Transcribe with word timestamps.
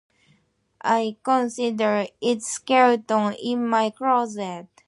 I 0.83 1.17
consider 1.23 2.07
it 2.21 2.37
a 2.39 2.41
skeleton 2.41 3.33
in 3.33 3.67
my 3.69 3.91
closet. 3.91 4.65